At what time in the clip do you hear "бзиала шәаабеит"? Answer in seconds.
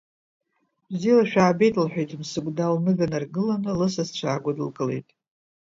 0.91-1.75